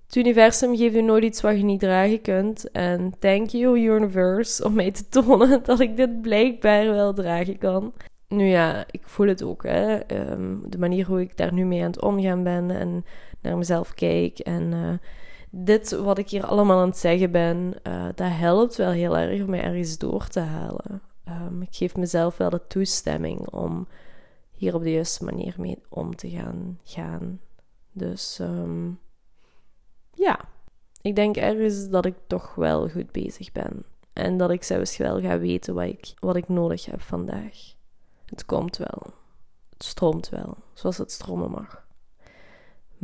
het 0.06 0.16
universum 0.16 0.76
geeft 0.76 0.94
je 0.94 1.02
nooit 1.02 1.24
iets 1.24 1.40
wat 1.40 1.56
je 1.56 1.64
niet 1.64 1.80
dragen 1.80 2.20
kunt. 2.20 2.70
En 2.70 3.14
thank 3.18 3.48
you, 3.48 3.78
universe, 3.78 4.64
om 4.64 4.74
mij 4.74 4.90
te 4.90 5.08
tonen 5.20 5.62
dat 5.64 5.80
ik 5.80 5.96
dit 5.96 6.22
blijkbaar 6.22 6.84
wel 6.90 7.12
dragen 7.12 7.58
kan. 7.58 7.92
Nu 8.28 8.44
ja, 8.44 8.84
ik 8.90 9.02
voel 9.04 9.26
het 9.26 9.42
ook. 9.42 9.62
Hè. 9.62 9.98
Um, 10.30 10.62
de 10.70 10.78
manier 10.78 11.06
hoe 11.06 11.20
ik 11.20 11.36
daar 11.36 11.52
nu 11.52 11.64
mee 11.64 11.80
aan 11.80 11.90
het 11.90 12.02
omgaan 12.02 12.42
ben 12.42 12.70
en 12.70 13.04
naar 13.40 13.56
mezelf 13.56 13.94
kijk. 13.94 14.38
En 14.38 14.72
uh, 14.72 14.88
dit 15.50 15.90
wat 15.90 16.18
ik 16.18 16.28
hier 16.28 16.44
allemaal 16.44 16.80
aan 16.80 16.88
het 16.88 16.98
zeggen 16.98 17.30
ben, 17.30 17.74
uh, 17.88 18.04
dat 18.14 18.30
helpt 18.30 18.76
wel 18.76 18.90
heel 18.90 19.18
erg 19.18 19.42
om 19.42 19.50
mij 19.50 19.62
ergens 19.62 19.98
door 19.98 20.26
te 20.26 20.40
halen. 20.40 21.02
Um, 21.28 21.62
ik 21.62 21.74
geef 21.74 21.96
mezelf 21.96 22.36
wel 22.36 22.50
de 22.50 22.66
toestemming 22.66 23.48
om 23.48 23.86
hier 24.52 24.74
op 24.74 24.82
de 24.82 24.92
juiste 24.92 25.24
manier 25.24 25.54
mee 25.58 25.78
om 25.88 26.16
te 26.16 26.30
gaan. 26.30 26.80
gaan. 26.84 27.40
Dus 27.92 28.38
um, 28.38 29.00
ja, 30.14 30.40
ik 31.02 31.16
denk 31.16 31.36
ergens 31.36 31.88
dat 31.88 32.04
ik 32.04 32.14
toch 32.26 32.54
wel 32.54 32.88
goed 32.88 33.12
bezig 33.12 33.52
ben. 33.52 33.84
En 34.12 34.36
dat 34.36 34.50
ik 34.50 34.62
zelfs 34.62 34.96
wel 34.96 35.20
ga 35.20 35.38
weten 35.38 35.74
wat 35.74 35.84
ik, 35.84 36.14
wat 36.18 36.36
ik 36.36 36.48
nodig 36.48 36.84
heb 36.84 37.00
vandaag. 37.00 37.74
Het 38.24 38.44
komt 38.44 38.76
wel. 38.76 39.02
Het 39.70 39.84
stroomt 39.84 40.28
wel, 40.28 40.56
zoals 40.72 40.98
het 40.98 41.12
stromen 41.12 41.50
mag. 41.50 41.83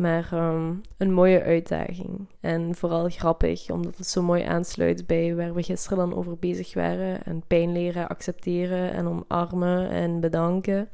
Maar 0.00 0.28
um, 0.32 0.80
een 0.96 1.12
mooie 1.12 1.42
uitdaging. 1.42 2.26
En 2.40 2.74
vooral 2.74 3.08
grappig, 3.08 3.70
omdat 3.70 3.96
het 3.96 4.06
zo 4.06 4.22
mooi 4.22 4.42
aansluit 4.42 5.06
bij 5.06 5.34
waar 5.34 5.54
we 5.54 5.62
gisteren 5.62 5.98
dan 5.98 6.14
over 6.14 6.36
bezig 6.38 6.74
waren. 6.74 7.24
En 7.24 7.42
pijn 7.46 7.72
leren 7.72 8.08
accepteren 8.08 8.92
en 8.92 9.06
omarmen 9.06 9.90
en 9.90 10.20
bedanken. 10.20 10.88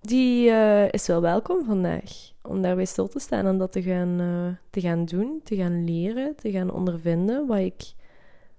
Die 0.00 0.50
uh, 0.50 0.92
is 0.92 1.06
wel 1.06 1.20
welkom 1.20 1.64
vandaag. 1.64 2.32
Om 2.42 2.62
daarbij 2.62 2.84
stil 2.84 3.08
te 3.08 3.18
staan 3.18 3.46
en 3.46 3.58
dat 3.58 3.72
te 3.72 3.82
gaan, 3.82 4.20
uh, 4.20 4.46
te 4.70 4.80
gaan 4.80 5.04
doen, 5.04 5.40
te 5.44 5.56
gaan 5.56 5.84
leren, 5.84 6.36
te 6.36 6.50
gaan 6.50 6.70
ondervinden. 6.70 7.46
Wat 7.46 7.58
ik, 7.58 7.92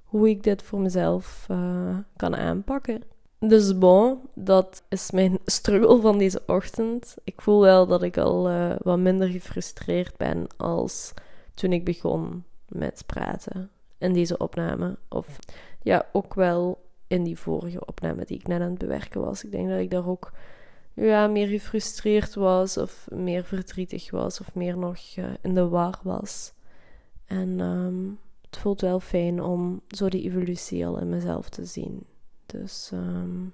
hoe 0.03 0.29
ik 0.29 0.43
dit 0.43 0.63
voor 0.63 0.79
mezelf 0.79 1.47
uh, 1.51 1.97
kan 2.15 2.35
aanpakken. 2.35 3.03
Dus 3.47 3.77
bon, 3.77 4.19
dat 4.33 4.83
is 4.89 5.11
mijn 5.11 5.39
struggle 5.45 6.01
van 6.01 6.17
deze 6.17 6.43
ochtend. 6.45 7.15
Ik 7.23 7.41
voel 7.41 7.61
wel 7.61 7.87
dat 7.87 8.03
ik 8.03 8.17
al 8.17 8.49
uh, 8.49 8.75
wat 8.77 8.97
minder 8.97 9.27
gefrustreerd 9.27 10.17
ben 10.17 10.47
als 10.57 11.13
toen 11.53 11.73
ik 11.73 11.85
begon 11.85 12.43
met 12.67 13.03
praten 13.05 13.69
in 13.97 14.13
deze 14.13 14.37
opname. 14.37 14.97
Of 15.09 15.39
ja, 15.81 16.05
ook 16.11 16.33
wel 16.33 16.81
in 17.07 17.23
die 17.23 17.39
vorige 17.39 17.85
opname 17.85 18.25
die 18.25 18.37
ik 18.37 18.47
net 18.47 18.61
aan 18.61 18.69
het 18.69 18.77
bewerken 18.77 19.21
was. 19.21 19.43
Ik 19.43 19.51
denk 19.51 19.69
dat 19.69 19.79
ik 19.79 19.91
daar 19.91 20.07
ook 20.07 20.31
ja, 20.93 21.27
meer 21.27 21.47
gefrustreerd 21.47 22.35
was, 22.35 22.77
of 22.77 23.07
meer 23.11 23.43
verdrietig 23.43 24.11
was, 24.11 24.39
of 24.39 24.55
meer 24.55 24.77
nog 24.77 24.97
uh, 25.17 25.25
in 25.41 25.53
de 25.53 25.67
war 25.67 25.99
was. 26.03 26.53
En 27.25 27.59
ehm, 27.59 28.09
het 28.41 28.57
voelt 28.57 28.81
wel 28.81 28.99
fijn 28.99 29.41
om 29.41 29.81
zo 29.87 30.09
die 30.09 30.23
evolutie 30.23 30.85
al 30.85 30.99
in 30.99 31.09
mezelf 31.09 31.49
te 31.49 31.65
zien. 31.65 32.05
Dus, 32.51 32.91
um, 32.93 33.53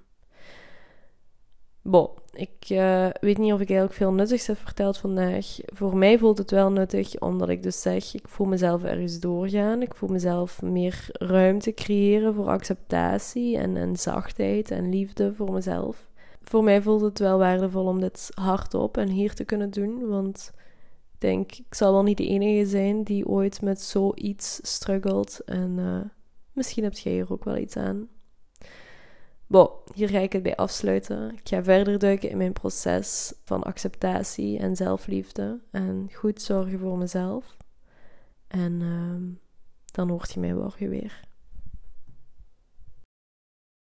bon, 1.82 2.10
ik 2.34 2.70
uh, 2.70 3.08
weet 3.20 3.38
niet 3.38 3.54
of 3.54 3.60
ik 3.60 3.70
eigenlijk 3.70 3.98
veel 3.98 4.14
nuttigs 4.14 4.48
heb 4.48 4.58
verteld 4.58 4.98
vandaag. 4.98 5.58
Voor 5.66 5.98
mij 5.98 6.18
voelt 6.18 6.38
het 6.38 6.52
wel 6.52 6.72
nuttig, 6.72 7.20
omdat 7.20 7.50
ik 7.50 7.64
dus 7.64 7.82
zeg, 7.82 8.14
ik 8.14 8.28
voel 8.28 8.48
mezelf 8.48 8.84
ergens 8.84 9.20
doorgaan. 9.20 9.82
Ik 9.82 9.96
voel 9.96 10.10
mezelf 10.10 10.62
meer 10.62 11.08
ruimte 11.12 11.74
creëren 11.74 12.34
voor 12.34 12.48
acceptatie 12.48 13.58
en, 13.58 13.78
en 13.78 13.96
zachtheid 13.96 14.72
en 14.72 14.90
liefde 14.90 15.34
voor 15.34 15.52
mezelf. 15.52 16.10
Voor 16.42 16.64
mij 16.64 16.82
voelt 16.82 17.02
het 17.02 17.20
wel 17.20 17.38
waardevol 17.38 17.86
om 17.86 18.00
dit 18.00 18.30
hardop 18.34 18.98
en 18.98 19.10
hier 19.10 19.34
te 19.34 19.44
kunnen 19.44 19.70
doen, 19.70 20.08
want 20.08 20.52
ik 21.14 21.22
denk, 21.22 21.52
ik 21.52 21.76
zal 21.76 21.92
wel 21.92 22.04
niet 22.04 22.18
de 22.18 22.28
enige 22.28 22.70
zijn 22.70 23.04
die 23.04 23.28
ooit 23.28 23.62
met 23.62 23.82
zoiets 23.82 24.60
struggelt. 24.62 25.40
En 25.46 25.78
uh, 25.78 26.00
misschien 26.52 26.84
hebt 26.84 27.00
jij 27.00 27.20
er 27.20 27.32
ook 27.32 27.44
wel 27.44 27.58
iets 27.58 27.78
aan. 27.78 28.08
Bon, 29.48 29.70
hier 29.94 30.10
ga 30.10 30.20
ik 30.20 30.34
het 30.34 30.44
bij 30.44 30.56
afsluiten. 30.56 31.32
Ik 31.32 31.48
ga 31.48 31.64
verder 31.64 32.00
duiken 32.00 32.30
in 32.30 32.38
mijn 32.38 32.54
proces 32.54 33.34
van 33.44 33.64
acceptatie 33.64 34.60
en 34.60 34.76
zelfliefde. 34.76 35.60
En 35.72 36.10
goed 36.14 36.42
zorgen 36.42 36.80
voor 36.80 36.98
mezelf. 36.98 37.58
En 38.48 38.80
uh, 38.82 39.38
dan 39.86 40.10
hoort 40.10 40.34
je 40.34 40.40
mij 40.40 40.54
morgen 40.54 40.90
weer. 40.90 41.27